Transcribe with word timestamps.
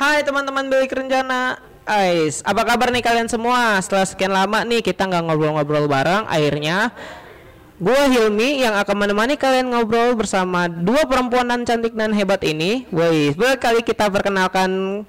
Hai 0.00 0.24
teman-teman 0.24 0.64
Bilik 0.72 0.96
Rencana 0.96 1.60
Ais, 1.84 2.40
apa 2.48 2.64
kabar 2.64 2.88
nih 2.88 3.04
kalian 3.04 3.28
semua? 3.28 3.76
Setelah 3.84 4.08
sekian 4.08 4.32
lama 4.32 4.64
nih 4.64 4.80
kita 4.80 5.04
nggak 5.04 5.28
ngobrol-ngobrol 5.28 5.92
bareng 5.92 6.24
Akhirnya 6.24 6.88
Gue 7.76 8.00
Hilmi 8.08 8.64
yang 8.64 8.80
akan 8.80 8.96
menemani 8.96 9.36
kalian 9.36 9.68
ngobrol 9.68 10.16
bersama 10.16 10.72
dua 10.72 11.04
perempuan 11.04 11.52
dan 11.52 11.68
cantik 11.68 11.92
dan 11.92 12.16
hebat 12.16 12.40
ini 12.48 12.88
Wih, 12.88 13.36
berkali 13.36 13.84
kita 13.84 14.08
perkenalkan 14.08 15.04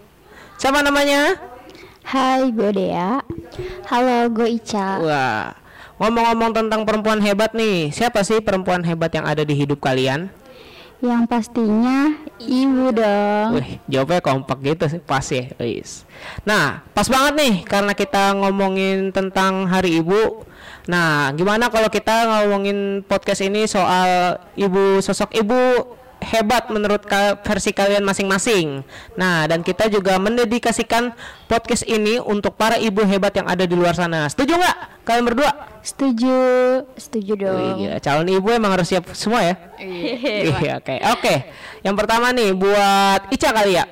Siapa 0.59 0.83
namanya? 0.83 1.39
Hai, 2.03 2.51
gue 2.51 2.75
Dea. 2.75 3.23
Halo, 3.87 4.27
gue 4.27 4.59
Ica. 4.59 4.99
Wah, 4.99 5.55
ngomong-ngomong 6.03 6.51
tentang 6.51 6.83
perempuan 6.83 7.23
hebat 7.23 7.55
nih 7.55 7.95
Siapa 7.95 8.27
sih 8.27 8.43
perempuan 8.43 8.83
hebat 8.83 9.15
yang 9.15 9.23
ada 9.23 9.47
di 9.47 9.55
hidup 9.55 9.79
kalian? 9.79 10.27
Yang 10.99 11.23
pastinya 11.31 12.13
ibu 12.47 12.93
dong. 12.95 13.59
Wih, 13.59 13.77
jawabnya 13.85 14.21
kompak 14.23 14.57
gitu 14.63 14.85
sih, 14.89 15.01
pas 15.01 15.25
ya, 15.29 15.49
Wis. 15.61 16.07
Nah, 16.45 16.81
pas 16.95 17.05
banget 17.05 17.33
nih 17.37 17.55
karena 17.65 17.93
kita 17.93 18.33
ngomongin 18.37 19.13
tentang 19.13 19.69
Hari 19.69 20.01
Ibu. 20.01 20.45
Nah, 20.89 21.29
gimana 21.37 21.69
kalau 21.69 21.93
kita 21.93 22.25
ngomongin 22.25 23.05
podcast 23.05 23.45
ini 23.45 23.69
soal 23.69 24.41
ibu 24.57 24.97
sosok 24.97 25.29
ibu 25.37 25.93
hebat 26.21 26.69
menurut 26.69 27.01
ka- 27.03 27.41
versi 27.41 27.73
kalian 27.73 28.05
masing-masing. 28.05 28.85
Nah, 29.17 29.49
dan 29.49 29.65
kita 29.65 29.89
juga 29.89 30.15
mendedikasikan 30.15 31.11
podcast 31.45 31.83
ini 31.83 32.21
untuk 32.21 32.53
para 32.55 32.77
ibu 32.77 33.01
hebat 33.01 33.33
yang 33.33 33.49
ada 33.49 33.65
di 33.65 33.73
luar 33.73 33.97
sana. 33.97 34.29
Setuju 34.29 34.55
nggak 34.55 34.77
kalian 35.03 35.25
berdua? 35.25 35.51
Setuju, 35.81 36.37
setuju 36.93 37.33
dong. 37.35 37.81
gila, 37.81 37.97
calon 37.97 38.29
ibu 38.29 38.47
emang 38.53 38.71
harus 38.71 38.85
siap 38.87 39.09
semua 39.17 39.41
ya. 39.41 39.55
Iya, 39.81 40.77
oke. 40.77 40.95
Oke. 41.17 41.35
Yang 41.81 41.95
pertama 41.97 42.29
nih 42.29 42.53
buat 42.53 43.33
Ica 43.33 43.49
kali 43.49 43.81
ya. 43.81 43.85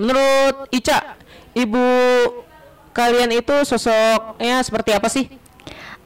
Menurut 0.00 0.72
Ica, 0.72 1.14
ibu 1.52 1.84
kalian 2.90 3.30
itu 3.30 3.54
sosoknya 3.62 4.64
seperti 4.64 4.90
apa 4.90 5.06
sih? 5.06 5.28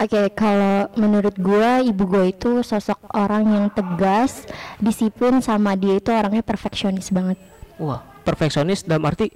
Oke, 0.03 0.35
kalau 0.35 0.91
menurut 0.99 1.39
gue 1.39 1.87
ibu 1.87 2.03
gue 2.11 2.35
itu 2.35 2.51
sosok 2.61 3.07
orang 3.15 3.47
yang 3.47 3.67
tegas, 3.71 4.51
disiplin 4.83 5.39
sama 5.39 5.79
dia 5.79 6.03
itu 6.03 6.11
orangnya 6.11 6.43
perfeksionis 6.43 7.15
banget. 7.15 7.39
Wah, 7.79 8.03
perfeksionis 8.27 8.83
dalam 8.83 9.07
arti 9.07 9.31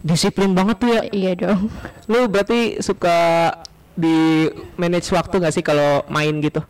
disiplin 0.00 0.56
banget 0.56 0.76
tuh 0.80 0.88
ya. 0.88 1.02
Iya 1.12 1.32
dong. 1.36 1.68
Lu 2.08 2.24
berarti 2.24 2.80
suka 2.80 3.52
di 3.92 4.48
manage 4.80 5.12
waktu 5.12 5.44
gak 5.44 5.52
sih 5.52 5.60
kalau 5.60 6.00
main 6.08 6.40
gitu? 6.40 6.64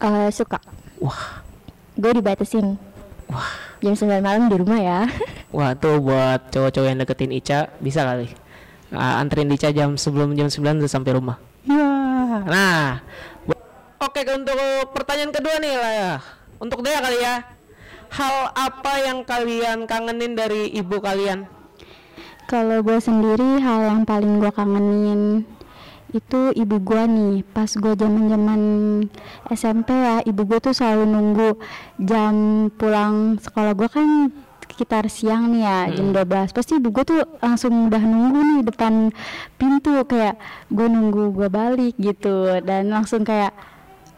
Eh, 0.00 0.32
suka. 0.32 0.56
Wah, 1.04 1.44
Gue 1.92 2.14
dibatasin. 2.14 2.78
wah, 3.28 3.52
Jam 3.84 3.92
9 3.92 4.22
malam 4.24 4.48
di 4.48 4.56
rumah 4.56 4.80
ya. 4.80 4.98
wah 5.56 5.76
tuh 5.76 6.00
buat 6.00 6.48
cowok-cowok 6.48 6.88
yang 6.88 6.98
deketin 7.04 7.36
Ica 7.36 7.68
bisa 7.84 8.00
kali. 8.00 8.32
Ah, 8.96 9.20
anterin 9.20 9.52
Ica 9.52 9.68
jam 9.76 10.00
sebelum 10.00 10.32
jam 10.32 10.48
9 10.48 10.80
udah 10.80 10.88
sampai 10.88 11.12
rumah. 11.12 11.36
Nah, 12.48 13.04
oke 14.00 14.20
untuk 14.24 14.56
pertanyaan 14.96 15.32
kedua 15.36 15.60
nih 15.60 15.74
lah 15.76 15.92
ya. 15.92 16.12
Untuk 16.56 16.80
dia 16.80 16.96
kali 17.04 17.20
ya. 17.20 17.44
Hal 18.08 18.56
apa 18.56 18.92
yang 19.04 19.20
kalian 19.28 19.84
kangenin 19.84 20.32
dari 20.32 20.72
ibu 20.72 20.96
kalian? 20.96 21.44
Kalau 22.48 22.80
gue 22.80 22.96
sendiri 23.04 23.60
hal 23.60 23.92
yang 23.92 24.02
paling 24.08 24.40
gue 24.40 24.48
kangenin 24.48 25.44
itu 26.16 26.56
ibu 26.56 26.80
gue 26.80 27.02
nih 27.04 27.44
pas 27.52 27.68
gue 27.68 27.92
zaman 27.92 28.32
zaman 28.32 28.60
SMP 29.52 29.92
ya 29.92 30.24
ibu 30.24 30.40
gue 30.48 30.56
tuh 30.56 30.72
selalu 30.72 31.04
nunggu 31.04 31.50
jam 32.00 32.32
pulang 32.80 33.36
sekolah 33.36 33.76
gue 33.76 33.88
kan 33.92 34.32
sekitar 34.68 35.08
siang 35.08 35.50
nih 35.50 35.62
ya 35.64 35.78
jam 35.96 36.12
12 36.12 36.52
pasti 36.52 36.76
gue 36.78 37.04
tuh 37.08 37.24
langsung 37.40 37.88
udah 37.88 38.02
nunggu 38.04 38.40
nih 38.44 38.60
depan 38.68 39.10
pintu 39.56 40.04
kayak 40.04 40.36
gue 40.68 40.86
nunggu 40.86 41.32
gue 41.32 41.48
balik 41.48 41.94
gitu. 41.96 42.60
Dan 42.62 42.92
langsung 42.92 43.24
kayak 43.24 43.56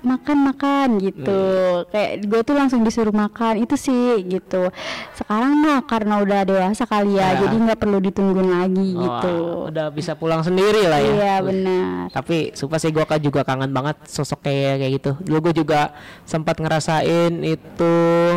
makan 0.02 0.38
makan 0.44 0.88
gitu 0.98 1.42
kayak 1.88 2.22
gue 2.22 2.40
tuh 2.40 2.54
langsung 2.54 2.80
disuruh 2.80 3.10
makan 3.10 3.60
itu 3.60 3.74
sih 3.74 4.20
gitu 4.22 4.68
sekarang 5.14 5.56
mah 5.56 5.82
karena 5.82 6.18
udah 6.18 6.40
dewasa 6.42 6.84
kali 6.84 7.14
ya 7.14 7.30
Ya. 7.30 7.46
jadi 7.46 7.56
nggak 7.62 7.78
perlu 7.78 7.98
ditungguin 8.00 8.50
lagi 8.50 8.88
Wah, 8.92 9.02
gitu 9.22 9.34
udah 9.68 9.86
bisa 9.88 10.12
pulang 10.12 10.40
sendiri 10.40 10.84
lah 10.84 10.98
ya. 10.98 11.10
iya 11.10 11.34
benar 11.38 12.10
Tapi 12.10 12.50
sumpah 12.52 12.76
sih 12.76 12.90
gue 12.90 13.02
kan 13.02 13.16
juga 13.16 13.40
kangen 13.40 13.70
banget 13.70 13.96
sosok 14.04 14.42
kayak 14.42 14.74
kayak 14.78 14.92
gitu. 14.96 15.10
Dulu 15.22 15.38
gue 15.46 15.62
juga 15.62 15.94
sempat 16.22 16.58
ngerasain 16.58 17.30
itu 17.40 17.94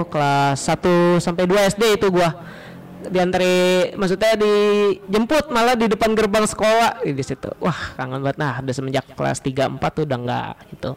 kelas 0.07 0.59
1 0.59 1.17
sampai 1.17 1.43
2 1.43 1.71
SD 1.71 1.83
itu 1.97 2.07
gua 2.07 2.29
diantri 3.09 3.91
maksudnya 3.97 4.37
dijemput 4.39 5.51
malah 5.51 5.75
di 5.75 5.91
depan 5.91 6.15
gerbang 6.15 6.47
sekolah 6.47 7.03
di 7.03 7.23
situ. 7.23 7.51
Wah, 7.59 7.95
kangen 7.99 8.23
banget. 8.23 8.37
Nah, 8.39 8.61
udah 8.63 8.73
semenjak 8.75 9.05
kelas 9.17 9.39
3 9.41 9.67
4 9.79 9.91
tuh 9.91 10.03
udah 10.07 10.17
enggak 10.19 10.53
gitu. 10.71 10.91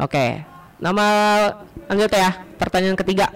Oke. 0.00 0.44
Nama 0.80 1.06
lanjut 1.92 2.10
ya. 2.12 2.30
Pertanyaan 2.56 2.96
ketiga. 2.96 3.28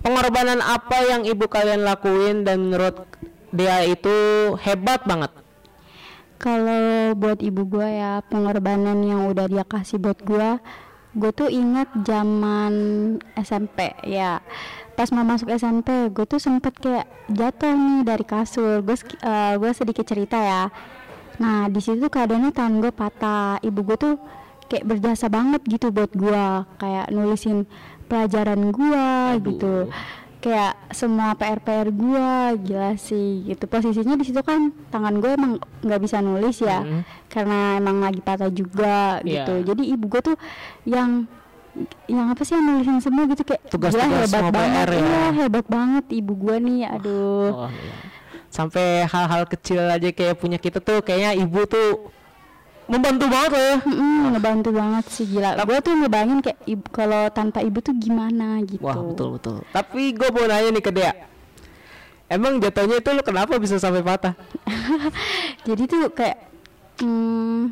Pengorbanan 0.00 0.62
apa 0.62 1.02
yang 1.04 1.26
ibu 1.26 1.44
kalian 1.50 1.84
lakuin 1.84 2.46
dan 2.46 2.70
menurut 2.70 3.04
dia 3.52 3.84
itu 3.84 4.16
hebat 4.62 5.04
banget? 5.04 5.32
Kalau 6.36 7.16
buat 7.16 7.40
ibu 7.40 7.64
gua 7.64 7.88
ya 7.88 8.12
pengorbanan 8.28 9.00
yang 9.00 9.24
udah 9.28 9.48
dia 9.48 9.64
kasih 9.64 9.96
buat 9.96 10.20
gua, 10.20 10.60
gue 11.16 11.32
tuh 11.32 11.48
ingat 11.48 11.88
zaman 12.04 12.72
SMP 13.40 13.96
ya. 14.04 14.44
Pas 14.96 15.08
mau 15.12 15.22
masuk 15.22 15.48
SMP, 15.50 15.88
gue 16.08 16.24
tuh 16.24 16.40
sempet 16.40 16.72
kayak 16.74 17.04
jatuh 17.28 17.70
nih 17.70 18.00
dari 18.02 18.24
kasur. 18.24 18.80
Gue 18.80 18.96
gue 19.54 19.70
sedikit 19.70 20.02
cerita 20.02 20.36
ya. 20.36 20.62
Nah 21.36 21.68
di 21.68 21.78
situ 21.78 22.02
keadaannya 22.02 22.50
tangan 22.50 22.80
gue 22.80 22.90
patah. 22.90 23.60
Ibu 23.60 23.80
gue 23.84 23.96
tuh 23.96 24.14
kayak 24.66 24.82
berjasa 24.84 25.28
banget 25.28 25.62
gitu 25.62 25.94
buat 25.94 26.10
gua, 26.10 26.66
kayak 26.74 27.06
nulisin 27.08 27.70
pelajaran 28.06 28.70
gua 28.70 29.34
gitu 29.36 29.86
kayak 30.36 30.78
semua 30.90 31.34
PR-PR 31.34 31.90
gua 31.90 32.54
gila 32.54 32.94
sih 32.94 33.42
gitu 33.44 33.66
posisinya 33.66 34.14
di 34.14 34.22
situ 34.22 34.38
kan 34.40 34.70
tangan 34.90 35.18
gue 35.18 35.34
emang 35.34 35.52
nggak 35.82 35.98
bisa 35.98 36.18
nulis 36.18 36.62
ya 36.62 36.86
Mhm. 36.86 37.02
karena 37.26 37.58
emang 37.74 37.98
lagi 37.98 38.22
patah 38.22 38.46
juga 38.46 39.18
Iya. 39.22 39.42
gitu 39.42 39.74
jadi 39.74 39.82
ibu 39.88 40.06
gue 40.06 40.22
tuh 40.24 40.36
yang 40.84 41.26
yang 42.06 42.26
apa 42.28 42.40
sih 42.40 42.54
yang 42.54 42.64
nulisin 42.64 42.98
semua 42.98 43.24
gitu 43.26 43.42
kayak 43.42 43.62
Tugas-tugas 43.68 44.08
hebat 44.26 44.42
banget 44.48 44.72
PR 44.72 44.88
ya. 44.88 44.98
iya 44.98 45.24
hebat 45.36 45.66
banget 45.66 46.04
ibu 46.10 46.32
gue 46.34 46.56
nih 46.58 46.80
aduh 46.88 47.50
Oh, 47.52 47.70
iya. 47.70 47.94
Sampai 48.48 49.04
hal-hal 49.04 49.44
kecil 49.44 49.84
aja 49.84 50.08
kayak 50.08 50.36
punya 50.36 50.56
kita 50.56 50.80
tuh 50.80 51.04
kayaknya 51.04 51.36
ibu 51.36 51.60
tuh 51.66 52.08
membantu 52.86 53.26
banget 53.26 53.50
loh 53.52 53.60
ya. 53.60 53.76
Mm-mm, 53.82 54.22
ngebantu 54.32 54.70
banget 54.70 55.04
sih 55.10 55.26
gila 55.26 55.58
gue 55.58 55.78
tuh 55.80 55.92
ngebayangin 55.92 56.38
kayak 56.40 56.58
ibu 56.64 56.86
kalau 56.88 57.22
tanpa 57.28 57.60
ibu 57.60 57.78
tuh 57.78 57.92
gimana 57.92 58.62
gitu 58.62 58.80
Wah 58.80 58.96
betul 58.96 59.36
betul. 59.36 59.56
Tapi 59.68 60.14
gue 60.14 60.28
mau 60.30 60.46
nanya 60.46 60.70
nih 60.70 60.80
ke 60.80 60.90
dia. 60.90 61.12
Emang 62.26 62.58
jatuhnya 62.58 62.98
itu 62.98 63.10
lu 63.10 63.22
kenapa 63.22 63.54
bisa 63.54 63.76
sampai 63.76 64.02
patah? 64.02 64.34
jadi 65.68 65.82
tuh 65.84 66.10
kayak 66.10 66.38
hmm, 66.98 67.70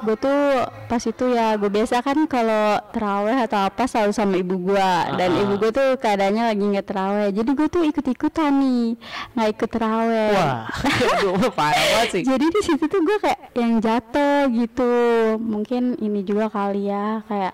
gue 0.00 0.16
tuh 0.16 0.40
pas 0.86 0.98
itu 0.98 1.24
ya 1.28 1.54
gue 1.54 1.68
biasa 1.68 2.00
kan 2.00 2.18
kalau 2.24 2.64
teraweh 2.90 3.36
atau 3.40 3.60
apa 3.62 3.84
selalu 3.84 4.10
sama 4.10 4.34
ibu 4.34 4.56
gue 4.62 4.90
dan 5.14 5.30
Ah. 5.30 5.40
ibu 5.40 5.54
gue 5.56 5.70
tuh 5.70 5.88
keadaannya 5.94 6.44
lagi 6.46 6.64
nggak 6.66 6.86
teraweh 6.86 7.28
jadi 7.30 7.50
gue 7.50 7.68
tuh 7.68 7.82
ikut 7.82 8.06
ikutan 8.06 8.52
nih 8.54 8.96
nggak 9.32 9.48
ikut 9.52 9.70
teraweh 9.70 10.32
Wah, 10.32 10.64
aduh 11.14 11.52
parah 11.58 11.76
banget 11.90 12.08
sih. 12.10 12.22
jadi 12.22 12.44
di 12.44 12.60
situ 12.60 12.84
tuh 12.84 13.00
gue 13.00 13.16
kayak 13.18 13.40
yang 13.52 13.78
jatuh 13.78 14.48
gitu 14.50 14.90
mungkin 15.36 15.94
ini 15.96 16.20
juga 16.22 16.48
kali 16.48 16.86
ya 16.86 17.20
kayak 17.24 17.52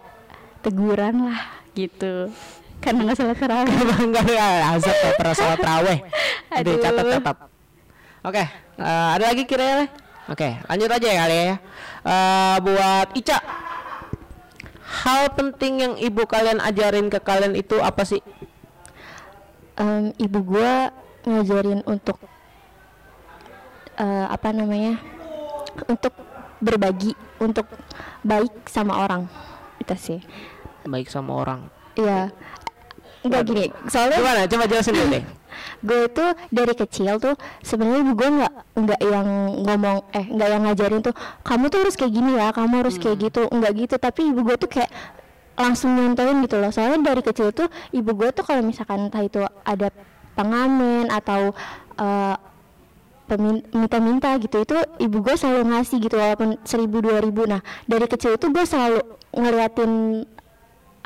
teguran 0.61 1.27
lah 1.27 1.41
gitu 1.73 2.31
karena 2.77 3.05
nggak 3.05 3.17
salah 3.17 3.35
teraweh 3.35 3.75
enggak 3.99 4.27
ya 4.29 4.47
azab 4.71 4.95
pernah 5.17 5.33
sholat 5.33 5.59
terawih. 5.59 5.99
Jadi 6.53 6.71
Aduh. 6.77 6.83
catat 6.83 7.05
catat. 7.11 7.37
Oke, 8.23 8.43
eh, 8.77 9.09
ada 9.13 9.25
lagi 9.25 9.43
kira-kira? 9.43 9.87
Oke, 10.27 10.59
lanjut 10.67 10.91
aja 10.91 11.07
ya 11.07 11.19
kali 11.23 11.37
ya. 11.37 11.55
Eh, 12.03 12.57
buat 12.61 13.09
Ica. 13.15 13.39
Hal 14.87 15.31
penting 15.35 15.73
yang 15.83 15.95
ibu 15.97 16.27
kalian 16.27 16.59
ajarin 16.59 17.07
ke 17.07 17.19
kalian 17.19 17.55
itu 17.55 17.79
apa 17.79 18.03
sih? 18.03 18.23
Em, 19.77 20.11
ibu 20.17 20.39
gue 20.43 20.73
ngajarin 21.27 21.83
untuk 21.85 22.17
eh, 23.95 24.27
apa 24.27 24.49
namanya 24.51 24.97
untuk 25.85 26.15
berbagi 26.59 27.13
untuk 27.37 27.69
baik 28.25 28.65
sama 28.65 29.05
orang 29.05 29.29
itu 29.77 29.93
sih 29.99 30.21
Baik 30.83 31.13
sama 31.13 31.37
orang. 31.37 31.61
iya 31.93 32.33
enggak 33.21 33.43
gini 33.45 33.65
soalnya 33.85 34.17
Gimana? 34.17 34.41
Coba 34.49 34.65
jelasin 34.65 34.95
dulu 34.97 35.09
deh. 35.13 35.25
gue 35.85 36.01
tuh 36.11 36.31
dari 36.53 36.75
kecil 36.77 37.21
tuh 37.21 37.35
sebenarnya 37.65 38.01
ibu 38.07 38.13
gue 38.17 38.29
nggak 38.41 38.53
nggak 38.77 39.01
yang 39.05 39.29
ngomong 39.65 39.99
eh 40.13 40.27
nggak 40.29 40.49
yang 40.49 40.63
ngajarin 40.69 41.01
tuh 41.05 41.15
kamu 41.45 41.65
tuh 41.73 41.79
harus 41.85 41.95
kayak 41.95 42.13
gini 42.13 42.31
ya 42.37 42.53
kamu 42.53 42.75
harus 42.85 42.97
kayak 42.97 43.17
gitu 43.31 43.49
nggak 43.49 43.73
gitu. 43.77 43.95
Tapi 43.97 44.21
ibu 44.31 44.41
gue 44.45 44.57
tuh 44.61 44.71
kayak 44.71 44.91
langsung 45.57 45.97
nyontohin 45.97 46.45
gitu 46.45 46.57
loh. 46.61 46.69
Soalnya 46.69 47.01
dari 47.01 47.23
kecil 47.25 47.49
tuh 47.51 47.69
ibu 47.93 48.11
gue 48.13 48.29
tuh 48.33 48.45
kalau 48.45 48.61
misalkan 48.61 49.09
entah 49.09 49.25
itu 49.25 49.41
ada 49.65 49.89
pengamen 50.37 51.09
atau 51.09 51.57
eh, 51.97 52.37
pemin- 53.27 53.65
minta-minta 53.75 54.37
gitu 54.39 54.63
itu 54.63 54.77
ibu 55.03 55.19
gue 55.25 55.35
selalu 55.35 55.75
ngasih 55.75 55.97
gitu 55.99 56.15
walaupun 56.21 56.61
seribu 56.63 57.01
dua 57.01 57.19
ribu. 57.25 57.49
Nah 57.49 57.65
dari 57.89 58.07
kecil 58.07 58.37
itu 58.37 58.53
gue 58.53 58.65
selalu 58.69 59.01
ngeliatin 59.33 60.23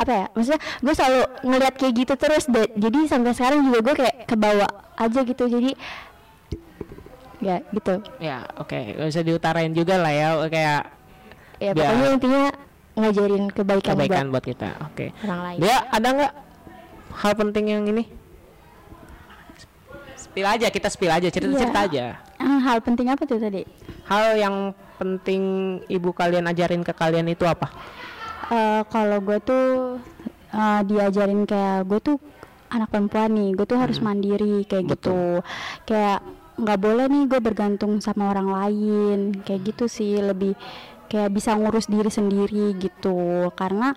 apa 0.00 0.12
ya 0.14 0.26
maksudnya 0.32 0.61
gue 0.81 0.94
selalu 0.94 1.20
ngeliat 1.44 1.75
kayak 1.76 1.94
gitu 1.94 2.12
terus 2.17 2.44
da- 2.47 2.73
jadi 2.75 2.99
sampai 3.05 3.31
sekarang 3.31 3.61
juga 3.62 3.79
gue 3.82 3.94
kayak 3.99 4.17
kebawa 4.25 4.67
aja 4.97 5.20
gitu 5.20 5.44
jadi 5.44 5.76
ya 7.38 7.56
gitu 7.70 7.94
Ya, 8.17 8.44
oke, 8.55 8.76
nggak 8.97 9.08
usah 9.08 9.20
diutarain 9.23 9.73
juga 9.73 9.97
lah 9.97 10.12
ya, 10.12 10.29
kayak 10.47 10.81
ya 11.56 11.70
pokoknya 11.73 12.08
intinya 12.11 12.43
ngajarin 12.93 13.44
kebaikan, 13.49 13.88
kebaikan 13.91 14.25
buat 14.26 14.32
buat 14.35 14.44
kita. 14.47 14.69
Oke. 14.85 15.06
orang 15.25 15.41
lain 15.43 15.58
Dia 15.58 15.76
ada 15.87 16.08
nggak 16.11 16.32
hal 17.17 17.32
penting 17.35 17.64
yang 17.67 17.85
ini? 17.87 18.05
Spill 20.14 20.47
aja, 20.47 20.69
kita 20.69 20.87
spill 20.87 21.08
aja, 21.11 21.26
cerita-cerita 21.26 21.81
Iya. 21.81 21.88
aja. 21.88 22.06
Ah, 22.37 22.61
hal 22.62 22.79
penting 22.81 23.08
apa 23.08 23.25
tuh 23.25 23.37
tadi 23.37 23.64
Hal 24.05 24.37
yang 24.37 24.56
penting 24.97 25.43
ibu 25.87 26.12
kalian 26.12 26.44
ajarin 26.44 26.81
ke 26.81 26.93
kalian 26.93 27.25
itu 27.26 27.43
apa? 27.43 27.73
Eh, 28.48 28.82
kalau 28.88 29.19
gue 29.20 29.38
tuh 29.44 29.66
eh, 30.50 30.81
diajarin 30.88 31.44
kayak 31.44 31.84
gue 31.87 32.00
tuh 32.00 32.16
anak 32.70 32.88
perempuan 32.90 33.31
nih 33.34 33.50
gue 33.58 33.66
tuh 33.66 33.78
harus 33.78 33.98
mandiri 34.00 34.62
kayak 34.64 34.87
Hmm. 34.87 34.92
Betul. 34.94 35.10
gitu 35.10 35.20
kayak 35.90 36.20
nggak 36.60 36.78
boleh 36.81 37.06
nih 37.08 37.22
gue 37.31 37.40
bergantung 37.40 37.92
sama 38.04 38.31
orang 38.32 38.48
lain 38.50 39.19
kayak 39.44 39.60
gitu 39.75 39.84
sih. 39.87 40.19
Lebih 40.19 40.54
kayak 41.10 41.34
bisa 41.34 41.58
ngurus 41.58 41.90
diri 41.90 42.06
sendiri 42.08 42.78
gitu. 42.78 43.50
Karena 43.58 43.92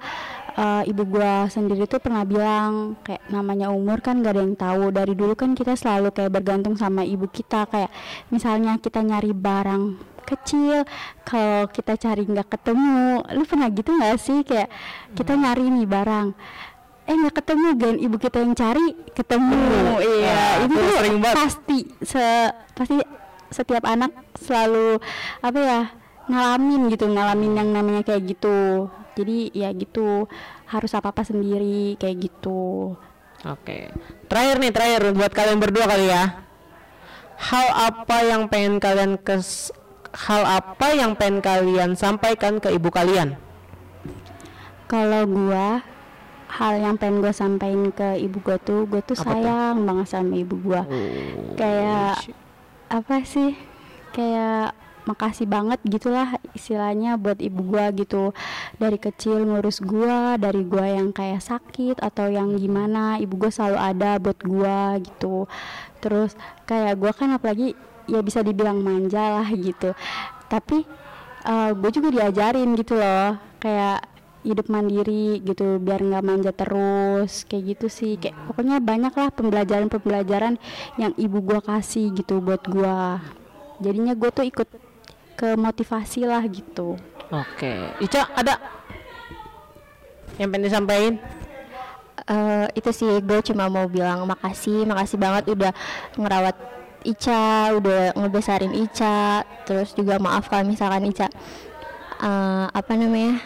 eh, 0.57 0.89
ibu 0.89 1.03
gua 1.09 1.49
sendiri 1.49 1.85
tuh 1.89 1.97
pernah 2.01 2.25
bilang 2.25 2.97
kayak 3.05 3.25
namanya 3.33 3.69
umur 3.73 4.01
kan 4.05 4.21
gak 4.21 4.37
ada 4.37 4.41
yang 4.45 4.57
tahu. 4.57 4.89
Dari 4.93 5.13
dulu 5.17 5.33
kan 5.37 5.53
kita 5.57 5.73
selalu 5.77 6.09
kayak 6.13 6.29
bergantung 6.33 6.73
sama 6.77 7.01
ibu 7.05 7.25
kita. 7.29 7.65
Kayak 7.69 7.89
misalnya 8.33 8.77
kita 8.81 9.01
nyari 9.01 9.33
barang 9.33 10.12
kecil 10.25 10.87
kalau 11.23 11.67
kita 11.67 11.93
cari 11.95 12.23
nggak 12.23 12.49
ketemu 12.49 13.21
lu 13.31 13.43
pernah 13.43 13.67
gitu 13.67 13.89
nggak 13.91 14.15
sih 14.17 14.41
kayak 14.41 14.71
kita 15.13 15.35
nyari 15.35 15.67
nih 15.69 15.85
barang 15.85 16.27
eh 17.03 17.13
nggak 17.13 17.35
ketemu 17.35 17.67
gen 17.75 17.97
ibu 17.99 18.15
kita 18.15 18.39
yang 18.39 18.55
cari 18.55 18.95
ketemu 19.11 19.59
Ah, 19.59 19.99
iya 19.99 20.39
itu 20.63 20.73
tuh 20.73 20.93
sering 20.95 21.17
banget. 21.19 21.35
pasti 21.35 21.77
se 22.01 22.25
pasti 22.73 22.97
setiap 23.51 23.83
anak 23.83 24.11
selalu 24.39 24.97
apa 25.39 25.59
ya 25.59 25.79
ngalamin 26.25 26.87
gitu 26.87 27.05
ngalamin 27.05 27.59
yang 27.59 27.69
namanya 27.69 28.01
kayak 28.01 28.23
gitu 28.25 28.87
jadi 29.13 29.51
ya 29.51 29.69
gitu 29.75 30.25
harus 30.65 30.91
apa 30.95 31.11
apa 31.11 31.21
sendiri 31.21 31.99
kayak 31.99 32.17
gitu 32.23 32.95
Oke. 33.43 33.91
Terakhir 34.31 34.55
nih, 34.55 34.71
terakhir 34.71 35.01
buat 35.11 35.31
kalian 35.35 35.59
berdua 35.59 35.83
kali 35.83 36.07
ya. 36.07 36.47
Hal 37.35 37.91
apa 37.91 38.17
yang 38.23 38.47
pengen 38.47 38.79
kalian 38.79 39.19
kes 39.19 39.67
hal 40.13 40.41
apa 40.45 40.87
yang 40.93 41.17
pengen 41.17 41.41
kalian 41.41 41.97
sampaikan 41.97 42.61
ke 42.61 42.69
ibu 42.69 42.89
kalian? 42.89 43.35
kalau 44.85 45.25
gua 45.25 45.81
hal 46.53 46.77
yang 46.77 47.01
pengen 47.01 47.25
gue 47.25 47.33
sampaikan 47.33 47.89
ke 47.89 48.21
ibu 48.21 48.37
gua 48.45 48.61
tuh 48.61 48.85
gue 48.85 49.01
tuh 49.01 49.17
Apa 49.17 49.25
tuh? 49.25 49.41
sayang 49.41 49.77
banget 49.89 50.07
sama 50.13 50.33
ibu 50.37 50.55
gua. 50.61 50.85
Kayak 51.57 52.29
apa 52.93 53.15
sih? 53.25 53.57
Kayak 54.13 54.77
makasih 55.03 55.49
banget 55.49 55.81
gitulah 55.81 56.37
istilahnya 56.53 57.17
buat 57.17 57.41
ibu 57.41 57.73
gua 57.73 57.89
gitu. 57.89 58.37
Dari 58.77 59.01
kecil 59.01 59.41
ngurus 59.49 59.81
gua 59.81 60.37
dari 60.37 60.61
gua 60.61 60.85
yang 60.93 61.09
kayak 61.09 61.41
sakit 61.41 61.97
atau 61.97 62.29
yang 62.29 62.53
gimana 62.53 63.17
ibu 63.17 63.33
gua 63.33 63.49
selalu 63.49 63.79
ada 63.81 64.21
buat 64.21 64.37
gua 64.45 65.01
gitu. 65.01 65.49
Terus 66.05 66.37
kayak 66.69 67.01
gua 67.01 67.17
kan 67.17 67.33
apalagi 67.33 67.73
ya 68.09 68.19
bisa 68.23 68.43
dibilang 68.43 68.79
manja 68.83 69.41
lah 69.41 69.47
gitu. 69.51 69.95
Tapi 70.51 70.85
gue 71.75 71.91
juga 71.91 72.07
diajarin 72.07 72.71
gitu 72.79 72.95
loh 72.95 73.35
kayak 73.59 74.11
hidup 74.43 74.67
mandiri 74.67 75.39
gitu 75.39 75.79
biar 75.79 76.03
nggak 76.03 76.23
manja 76.23 76.51
terus 76.51 77.47
kayak 77.47 77.79
gitu 77.79 77.87
sih. 77.87 78.19
Kayak 78.19 78.35
pokoknya 78.51 78.83
banyak 78.83 79.13
lah 79.15 79.31
pembelajaran 79.31 79.87
pembelajaran 79.87 80.59
yang 80.99 81.15
ibu 81.15 81.39
gua 81.39 81.63
kasih 81.63 82.11
gitu 82.11 82.43
buat 82.43 82.59
gua. 82.67 83.23
Jadinya 83.79 84.11
gue 84.15 84.29
tuh 84.31 84.43
ikut 84.47 84.67
ke 85.39 85.55
motivasi 85.55 86.27
lah 86.27 86.43
gitu. 86.47 86.99
Oke. 87.31 87.73
Ica 88.03 88.27
ada? 88.35 88.59
Yang 90.35 90.47
pengen 90.51 90.65
disampaikan? 90.67 91.13
Eh, 92.23 92.67
itu 92.79 92.89
sih 92.95 93.19
gue 93.19 93.39
cuma 93.43 93.67
mau 93.67 93.83
bilang 93.91 94.23
makasih 94.23 94.87
makasih 94.87 95.19
banget 95.19 95.43
udah 95.51 95.71
ngerawat 96.15 96.55
Ica 97.03 97.75
udah 97.75 98.15
ngebesarin 98.15 98.73
Ica 98.73 99.43
terus 99.67 99.93
juga 99.93 100.17
maaf 100.17 100.47
kalau 100.47 100.67
misalkan 100.67 101.07
Ica 101.07 101.27
eh, 102.23 102.65
apa 102.71 102.93
namanya 102.95 103.39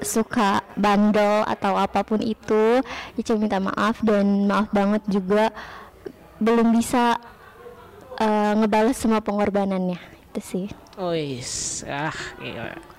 suka 0.00 0.64
bandel 0.80 1.44
atau 1.44 1.76
apa 1.76 2.00
pun 2.04 2.24
itu 2.24 2.80
Ica 3.20 3.36
minta 3.36 3.60
maaf 3.60 4.00
dan 4.00 4.48
maaf 4.48 4.72
banget 4.72 5.04
juga 5.08 5.52
belum 6.40 6.72
bisa 6.72 7.20
eh, 8.16 8.52
ngebales 8.56 8.96
semua 8.96 9.20
pengorbanannya. 9.20 10.00
Itu 10.32 10.40
sih. 10.40 10.66
Wis, 10.96 11.84
ah, 11.88 12.16
gila. 12.40 12.89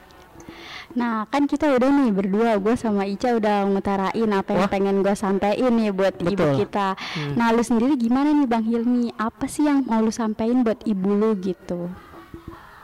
Nah 0.96 1.24
kan 1.28 1.48
kita 1.48 1.72
udah 1.72 1.90
nih 1.90 2.10
berdua 2.12 2.60
gue 2.60 2.76
sama 2.76 3.08
Ica 3.08 3.36
udah 3.36 3.64
ngutarain 3.68 4.30
apa 4.32 4.50
yang 4.52 4.66
Wah. 4.68 4.72
pengen 4.72 4.96
gue 5.02 5.16
sampein 5.16 5.72
nih 5.72 5.92
buat 5.92 6.16
ibu 6.20 6.36
Betul. 6.36 6.56
kita. 6.66 6.88
Nah 7.36 7.52
lu 7.56 7.64
sendiri 7.64 7.96
gimana 7.96 8.32
nih 8.32 8.48
Bang 8.48 8.66
Hilmi? 8.68 9.16
Apa 9.16 9.48
sih 9.48 9.64
yang 9.64 9.88
mau 9.88 10.04
lu 10.04 10.12
sampein 10.12 10.64
buat 10.64 10.84
ibu 10.84 11.10
lu 11.12 11.36
gitu? 11.40 11.88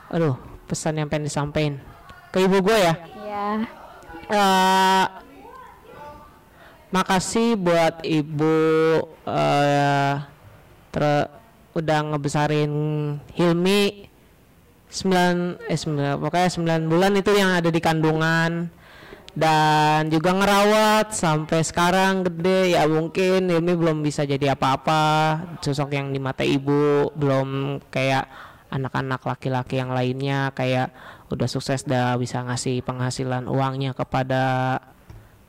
Aduh, 0.08 0.40
pesan 0.64 0.96
yang 0.96 1.08
pengen 1.12 1.28
disampaikan 1.28 1.76
ke 2.32 2.44
ibu 2.44 2.64
gue 2.64 2.78
ya. 2.80 2.94
Ya. 3.28 3.48
Eh, 4.28 5.06
makasih 6.88 7.56
buat 7.60 8.00
ibu 8.04 8.56
eh 9.28 10.14
ter- 10.88 11.28
udah 11.76 11.98
ngebesarin 12.10 12.72
Hilmi 13.36 14.07
9 14.88 15.68
eh 15.68 15.76
9 15.76 16.16
pokoknya 16.24 16.48
9 16.80 16.88
bulan 16.88 17.12
itu 17.16 17.30
yang 17.36 17.52
ada 17.52 17.68
di 17.68 17.80
kandungan. 17.80 18.72
Dan 19.38 20.10
juga 20.10 20.34
ngerawat 20.34 21.14
sampai 21.14 21.62
sekarang 21.62 22.26
gede 22.26 22.74
ya 22.74 22.90
mungkin 22.90 23.46
Hilmi 23.46 23.78
belum 23.78 24.02
bisa 24.02 24.26
jadi 24.26 24.58
apa-apa. 24.58 25.04
Sosok 25.62 25.94
yang 25.94 26.10
di 26.10 26.18
mata 26.18 26.42
ibu 26.42 27.12
belum 27.14 27.78
kayak 27.86 28.26
anak-anak 28.72 29.22
laki-laki 29.22 29.78
yang 29.78 29.94
lainnya 29.94 30.50
kayak 30.58 30.90
udah 31.30 31.46
sukses 31.46 31.86
dah 31.86 32.18
bisa 32.18 32.42
ngasih 32.42 32.82
penghasilan 32.82 33.46
uangnya 33.46 33.94
kepada 33.94 34.76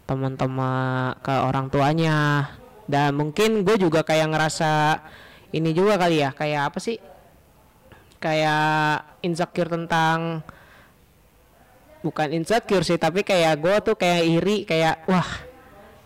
teman-teman 0.05 1.17
ke 1.25 1.33
orang 1.33 1.73
tuanya. 1.73 2.45
Dan 2.85 3.17
mungkin 3.17 3.65
gue 3.65 3.77
juga 3.81 4.05
kayak 4.05 4.29
ngerasa 4.29 4.71
ini 5.49 5.73
juga 5.73 5.97
kali 5.97 6.21
ya 6.21 6.29
kayak 6.29 6.73
apa 6.73 6.77
sih 6.77 7.01
kayak 8.19 9.19
insecure 9.23 9.71
tentang 9.71 10.43
bukan 11.99 12.31
insecure 12.31 12.83
sih 12.83 12.95
tapi 12.95 13.27
kayak 13.27 13.59
gue 13.59 13.75
tuh 13.91 13.95
kayak 13.99 14.23
iri 14.23 14.63
kayak 14.63 15.03
wah 15.07 15.27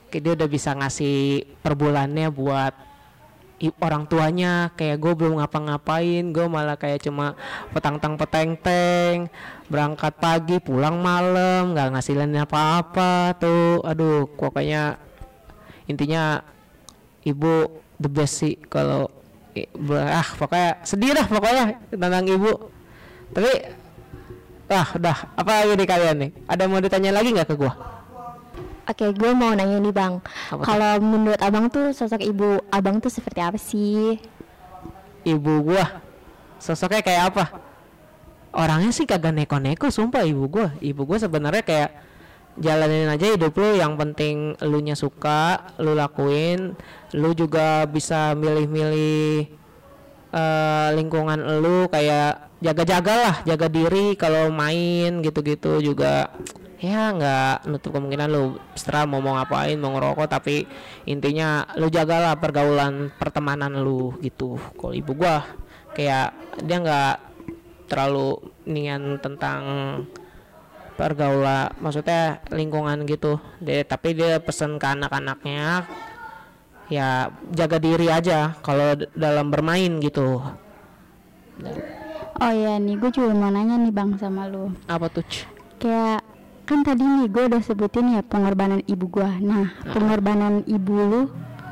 kayak 0.10 0.22
dia 0.26 0.34
udah 0.38 0.50
bisa 0.50 0.74
ngasih 0.78 1.46
per 1.62 1.74
bulannya 1.74 2.30
buat 2.30 2.74
orang 3.80 4.04
tuanya. 4.10 4.74
Kayak 4.76 4.98
gue 5.00 5.14
belum 5.16 5.40
ngapa-ngapain 5.40 6.24
gue 6.36 6.46
malah 6.52 6.76
kayak 6.76 7.06
cuma 7.06 7.38
petang-tang 7.72 8.20
peteng-teng 8.20 9.32
berangkat 9.72 10.14
pagi 10.20 10.58
pulang 10.60 11.00
malam 11.00 11.72
nggak 11.72 11.96
ngasilin 11.96 12.44
apa-apa 12.44 13.38
tuh. 13.40 13.80
Aduh 13.88 14.28
pokoknya 14.36 15.00
intinya 15.88 16.44
ibu 17.24 17.72
the 18.00 18.10
best 18.12 18.44
sih 18.44 18.60
kalau 18.68 19.08
ah 19.94 20.30
pokoknya 20.38 20.70
sedih 20.82 21.14
dah 21.14 21.26
pokoknya 21.30 21.64
tentang 21.94 22.26
ibu. 22.26 22.52
Tapi 23.34 23.52
ah 24.74 24.88
udah 24.98 25.18
apa 25.38 25.52
lagi 25.62 25.74
nih 25.78 25.88
kalian 25.88 26.16
nih? 26.18 26.32
Ada 26.50 26.64
mau 26.66 26.82
ditanya 26.82 27.12
lagi 27.14 27.30
nggak 27.34 27.50
ke 27.50 27.56
gua? 27.58 27.74
Oke, 28.84 29.16
gue 29.16 29.32
mau 29.32 29.56
nanya 29.56 29.80
nih 29.80 29.96
bang, 29.96 30.20
kalau 30.60 31.00
menurut 31.00 31.40
abang 31.40 31.72
tuh 31.72 31.96
sosok 31.96 32.20
ibu 32.20 32.60
abang 32.68 33.00
tuh 33.00 33.08
seperti 33.08 33.40
apa 33.40 33.56
sih? 33.56 34.20
ibu 35.24 35.54
gua 35.64 36.04
sosoknya 36.60 37.00
kayak 37.00 37.24
apa? 37.32 37.46
Orangnya 38.54 38.94
sih 38.94 39.08
kagak 39.10 39.34
neko-neko 39.34 39.90
sumpah 39.90 40.28
ibu 40.28 40.46
gua. 40.46 40.76
Ibu 40.78 41.02
gua 41.08 41.18
sebenarnya 41.18 41.64
kayak 41.66 41.90
jalanin 42.60 43.10
aja 43.10 43.34
hidup 43.34 43.54
lu. 43.58 43.78
Yang 43.78 43.94
penting 43.98 44.36
lu 44.62 44.80
nya 44.84 44.94
suka 44.98 45.74
lu 45.82 45.98
lakuin. 45.98 46.78
Lu 47.14 47.32
juga 47.34 47.86
bisa 47.90 48.34
milih-milih 48.38 49.50
eh, 50.34 50.90
lingkungan 50.98 51.40
lu. 51.62 51.88
Kayak 51.90 52.52
jaga-jaga 52.64 53.14
lah 53.20 53.36
jaga 53.44 53.68
diri 53.68 54.16
kalau 54.16 54.50
main 54.54 55.22
gitu-gitu 55.22 55.82
juga. 55.82 56.30
Ya 56.84 57.16
nggak 57.16 57.72
nutup 57.72 57.96
kemungkinan 57.96 58.28
lu 58.28 58.60
setelah 58.76 59.08
mau 59.08 59.24
mau 59.24 59.40
ngapain 59.40 59.80
mau 59.80 59.96
ngerokok. 59.96 60.28
Tapi 60.28 60.68
intinya 61.08 61.64
lu 61.80 61.88
jagalah 61.88 62.36
pergaulan 62.36 63.10
pertemanan 63.16 63.80
lu 63.80 64.20
gitu. 64.20 64.60
Kalau 64.76 64.92
ibu 64.92 65.16
gua 65.16 65.48
kayak 65.96 66.36
dia 66.66 66.78
nggak 66.82 67.16
terlalu 67.88 68.42
nian 68.66 69.22
tentang 69.22 69.62
pergaulan 70.94 71.74
maksudnya 71.78 72.42
lingkungan 72.50 73.04
gitu 73.04 73.38
dia 73.60 73.82
tapi 73.82 74.14
dia 74.14 74.38
pesen 74.38 74.78
ke 74.78 74.86
anak-anaknya 74.86 75.86
ya 76.88 77.28
jaga 77.50 77.78
diri 77.78 78.08
aja 78.08 78.54
kalau 78.60 78.94
dalam 79.14 79.50
bermain 79.50 79.98
gitu 80.00 80.42
Oh 82.34 82.50
iya 82.50 82.76
nih, 82.76 82.98
gue 82.98 83.14
juga 83.14 83.30
mau 83.32 83.48
nanya 83.48 83.78
nih 83.78 83.94
bang 83.94 84.18
sama 84.18 84.50
lu. 84.50 84.74
apa 84.90 85.06
tuh? 85.06 85.22
Kayak 85.78 86.26
kan 86.66 86.82
tadi 86.82 87.06
nih 87.06 87.30
gue 87.30 87.44
udah 87.46 87.62
sebutin 87.62 88.10
ya 88.10 88.26
pengorbanan 88.26 88.82
ibu 88.84 89.06
gue. 89.06 89.30
Nah, 89.40 89.70
pengorbanan 89.86 90.66
ibu 90.66 90.94
lu 90.98 91.22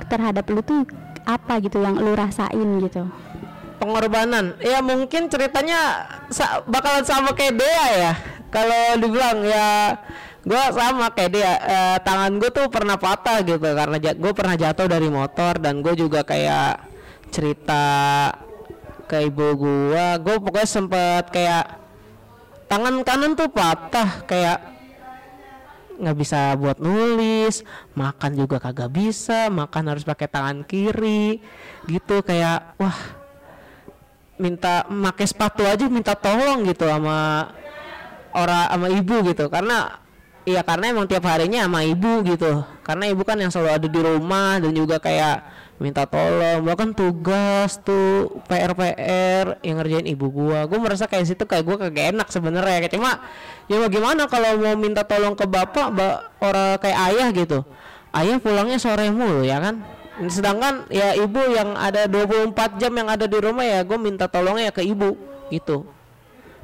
terhadap 0.05 0.45
lu 0.45 0.61
tuh 0.61 0.85
apa 1.23 1.57
gitu 1.59 1.81
yang 1.81 1.97
lu 1.97 2.13
rasain 2.13 2.77
gitu? 2.77 3.09
pengorbanan 3.81 4.53
ya 4.61 4.77
mungkin 4.77 5.25
ceritanya 5.25 6.05
sa- 6.29 6.61
bakalan 6.69 7.01
sama 7.01 7.33
kayak 7.33 7.57
Dea 7.57 7.85
ya 7.97 8.13
kalau 8.51 8.99
dibilang 8.99 9.39
ya 9.47 9.95
gua 10.43 10.73
sama 10.75 11.07
kayak 11.15 11.31
dia 11.31 11.51
eh, 11.57 11.97
tangan 12.03 12.35
gue 12.37 12.49
tuh 12.51 12.67
pernah 12.67 12.99
patah 12.99 13.39
gitu 13.45 13.63
karena 13.63 13.97
gue 13.97 14.33
pernah 14.35 14.55
jatuh 14.59 14.87
dari 14.91 15.07
motor 15.07 15.57
dan 15.57 15.79
gue 15.79 15.93
juga 15.95 16.27
kayak 16.27 16.91
cerita 17.31 17.85
ke 19.07 19.27
ibu 19.27 19.47
gua. 19.55 20.19
Gue 20.19 20.35
pokoknya 20.39 20.67
sempet 20.67 21.31
kayak 21.31 21.79
tangan 22.71 23.03
kanan 23.03 23.35
tuh 23.35 23.51
patah 23.51 24.23
kayak 24.27 24.71
nggak 26.01 26.17
bisa 26.17 26.57
buat 26.57 26.81
nulis 26.81 27.61
makan 27.93 28.33
juga 28.33 28.57
kagak 28.57 28.89
bisa 28.89 29.53
makan 29.53 29.93
harus 29.93 30.01
pakai 30.01 30.25
tangan 30.25 30.65
kiri 30.65 31.37
gitu 31.85 32.25
kayak 32.25 32.73
wah 32.81 32.97
minta 34.41 34.81
pakai 34.89 35.27
sepatu 35.29 35.61
aja 35.61 35.85
minta 35.85 36.17
tolong 36.17 36.65
gitu 36.65 36.89
sama 36.89 37.53
orang 38.33 38.67
sama 38.71 38.87
ibu 38.91 39.15
gitu. 39.27 39.45
Karena 39.47 40.01
iya 40.41 40.65
karena 40.65 40.89
emang 40.89 41.05
tiap 41.05 41.25
harinya 41.29 41.65
sama 41.65 41.85
ibu 41.85 42.25
gitu. 42.25 42.65
Karena 42.81 43.05
ibu 43.09 43.21
kan 43.21 43.37
yang 43.37 43.53
selalu 43.53 43.71
ada 43.77 43.87
di 43.87 44.01
rumah 44.01 44.57
dan 44.57 44.71
juga 44.73 44.97
kayak 44.97 45.45
minta 45.81 46.05
tolong. 46.05 46.61
Bahkan 46.65 46.93
tugas 46.93 47.77
tuh 47.81 48.41
PR 48.49 48.73
PR 48.77 49.61
yang 49.61 49.81
ngerjain 49.81 50.07
ibu 50.09 50.29
gua. 50.29 50.65
Gua 50.65 50.79
merasa 50.81 51.05
kayak 51.05 51.25
situ 51.29 51.43
kayak 51.45 51.63
gua 51.65 51.75
kagak 51.77 52.15
enak 52.15 52.27
kayak 52.29 52.91
cuma 52.93 53.21
ya 53.69 53.77
bagaimana 53.81 54.25
kalau 54.27 54.57
mau 54.59 54.75
minta 54.75 55.05
tolong 55.05 55.33
ke 55.37 55.45
bapak 55.45 55.87
ba, 55.93 56.07
orang 56.41 56.77
kayak 56.81 56.99
ayah 57.13 57.27
gitu. 57.33 57.59
Ayah 58.11 58.37
pulangnya 58.43 58.75
sore 58.75 59.07
mulu 59.07 59.45
ya 59.47 59.63
kan? 59.63 59.81
Sedangkan 60.27 60.85
ya 60.91 61.15
ibu 61.15 61.39
yang 61.49 61.73
ada 61.73 62.05
24 62.05 62.77
jam 62.77 62.91
yang 62.93 63.07
ada 63.07 63.25
di 63.25 63.37
rumah 63.39 63.63
ya 63.63 63.81
gue 63.81 63.95
minta 63.97 64.27
tolongnya 64.27 64.69
ya 64.69 64.73
ke 64.75 64.83
ibu 64.83 65.17
gitu 65.49 65.87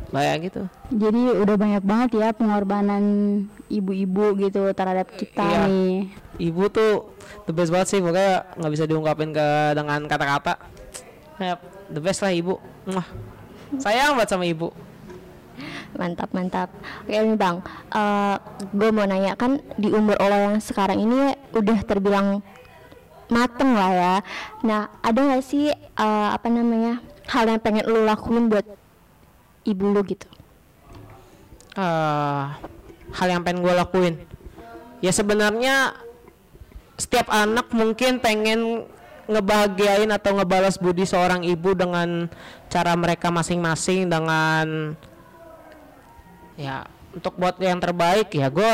kayak 0.10 0.38
gitu 0.46 0.62
Jadi 0.90 1.22
udah 1.36 1.56
banyak 1.56 1.84
banget 1.84 2.10
ya 2.16 2.30
pengorbanan 2.32 3.04
ibu-ibu 3.68 4.40
gitu 4.40 4.72
terhadap 4.72 5.12
kita 5.14 5.44
Iya. 5.44 5.60
nih. 5.68 5.96
ibu 6.38 6.64
tuh 6.70 7.12
the 7.44 7.52
best 7.52 7.70
banget 7.70 7.88
sih 7.90 8.00
pokoknya 8.00 8.46
nggak 8.56 8.72
bisa 8.72 8.86
diungkapin 8.86 9.34
ke 9.34 9.48
dengan 9.74 10.06
kata-kata 10.06 10.54
ya 11.38 11.58
the 11.88 12.00
best 12.00 12.22
lah 12.22 12.32
ibu 12.32 12.56
Mwah. 12.86 13.08
sayang 13.78 14.16
banget 14.16 14.32
sama 14.32 14.46
ibu 14.46 14.70
Mantap, 15.98 16.30
mantap. 16.30 16.70
Oke 17.02 17.18
nih 17.18 17.34
bang, 17.34 17.58
gue 18.70 18.90
mau 18.94 19.10
nanya 19.10 19.34
kan 19.34 19.58
di 19.74 19.90
umur 19.90 20.14
lo 20.14 20.30
yang 20.30 20.62
sekarang 20.62 21.02
ini 21.02 21.34
udah 21.50 21.82
terbilang 21.82 22.46
mateng 23.28 23.74
lah 23.74 23.90
ya. 23.90 24.16
Nah, 24.62 24.94
ada 25.02 25.18
nggak 25.18 25.42
sih 25.42 25.74
eh, 25.74 26.28
apa 26.30 26.46
namanya 26.48 27.02
hal 27.26 27.50
yang 27.50 27.58
pengen 27.58 27.90
lo 27.90 28.06
lakuin 28.06 28.46
buat 28.46 28.68
ibu 29.68 29.92
lo 29.92 30.02
gitu? 30.08 30.28
eh 31.78 32.44
hal 33.14 33.28
yang 33.30 33.46
pengen 33.46 33.62
gue 33.64 33.74
lakuin. 33.74 34.16
Ya 35.00 35.14
sebenarnya 35.14 35.94
setiap 36.98 37.30
anak 37.30 37.70
mungkin 37.70 38.18
pengen 38.18 38.90
ngebahagiain 39.30 40.10
atau 40.10 40.40
ngebalas 40.40 40.82
budi 40.82 41.06
seorang 41.06 41.46
ibu 41.46 41.78
dengan 41.78 42.32
cara 42.72 42.96
mereka 42.98 43.30
masing-masing 43.30 44.10
dengan 44.10 44.98
ya 46.58 46.90
untuk 47.14 47.38
buat 47.38 47.62
yang 47.62 47.78
terbaik. 47.78 48.34
Ya 48.34 48.50
gue 48.50 48.74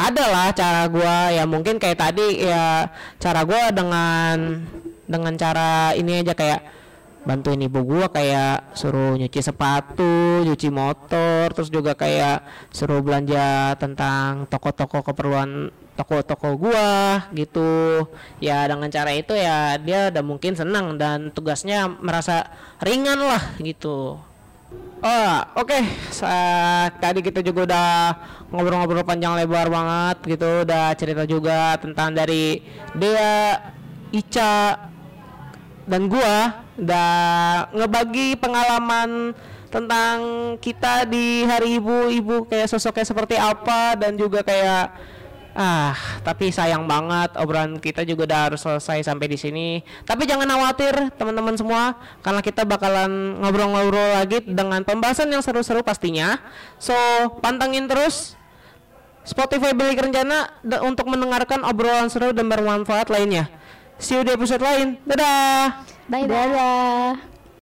ada 0.00 0.24
lah 0.26 0.50
cara 0.56 0.88
gue 0.90 1.16
ya 1.36 1.44
mungkin 1.46 1.78
kayak 1.78 1.98
tadi 2.00 2.42
ya 2.42 2.90
cara 3.20 3.46
gue 3.46 3.62
dengan 3.70 4.64
dengan 5.06 5.34
cara 5.38 5.92
ini 5.94 6.24
aja 6.24 6.34
kayak 6.34 6.79
bantuin 7.24 7.60
ibu 7.60 7.84
gua 7.84 8.08
kayak 8.08 8.72
suruh 8.72 9.16
nyuci 9.16 9.40
sepatu, 9.44 10.40
nyuci 10.44 10.68
motor, 10.72 11.52
terus 11.52 11.68
juga 11.68 11.92
kayak 11.92 12.44
suruh 12.72 13.04
belanja 13.04 13.76
tentang 13.76 14.48
toko-toko 14.48 15.04
keperluan 15.04 15.68
toko-toko 15.94 16.56
gua 16.56 17.28
gitu. 17.36 18.08
Ya 18.40 18.64
dengan 18.64 18.88
cara 18.88 19.12
itu 19.12 19.36
ya 19.36 19.76
dia 19.76 20.08
udah 20.08 20.24
mungkin 20.24 20.56
senang 20.56 20.96
dan 20.96 21.28
tugasnya 21.28 21.92
merasa 22.00 22.48
ringan 22.80 23.20
lah 23.20 23.42
gitu. 23.60 24.16
Oh, 25.00 25.34
oke. 25.56 25.80
Sa- 26.12 26.92
Tadi 27.00 27.20
kita 27.24 27.40
juga 27.40 27.64
udah 27.66 27.88
ngobrol-ngobrol 28.52 29.04
panjang 29.04 29.32
lebar 29.36 29.68
banget 29.72 30.36
gitu, 30.36 30.64
udah 30.68 30.92
cerita 30.96 31.24
juga 31.24 31.74
tentang 31.80 32.12
dari 32.12 32.60
Dea, 32.92 33.56
Ica, 34.12 34.76
dan 35.90 36.06
gua 36.06 36.62
udah 36.78 37.10
ngebagi 37.74 38.38
pengalaman 38.38 39.34
tentang 39.70 40.18
kita 40.62 41.06
di 41.06 41.42
hari 41.46 41.78
ibu 41.82 42.10
ibu 42.10 42.36
kayak 42.46 42.70
sosoknya 42.70 43.06
seperti 43.06 43.34
apa 43.38 43.98
dan 43.98 44.14
juga 44.14 44.42
kayak 44.46 44.94
ah 45.50 45.98
tapi 46.22 46.54
sayang 46.54 46.86
banget 46.86 47.34
obrolan 47.38 47.82
kita 47.82 48.06
juga 48.06 48.22
udah 48.22 48.40
harus 48.50 48.62
selesai 48.62 49.02
sampai 49.02 49.26
di 49.26 49.38
sini. 49.38 49.68
Tapi 50.06 50.26
jangan 50.30 50.46
khawatir 50.46 51.10
teman-teman 51.18 51.58
semua 51.58 51.98
karena 52.22 52.38
kita 52.38 52.62
bakalan 52.62 53.38
ngobrol-ngobrol 53.42 54.14
lagi 54.14 54.46
dengan 54.46 54.86
pembahasan 54.86 55.26
yang 55.26 55.42
seru-seru 55.42 55.82
pastinya. 55.82 56.38
So 56.78 56.94
pantengin 57.42 57.90
terus 57.90 58.38
Spotify 59.26 59.74
Beli 59.74 59.98
Rencana 59.98 60.54
untuk 60.86 61.10
mendengarkan 61.10 61.66
obrolan 61.66 62.08
seru 62.08 62.30
dan 62.30 62.46
bermanfaat 62.48 63.10
lainnya 63.10 63.59
see 64.00 64.16
you 64.16 64.24
di 64.24 64.32
episode 64.32 64.64
lain. 64.64 64.96
Dadah. 65.04 65.84
Bye 66.10 66.26
bye. 66.26 67.29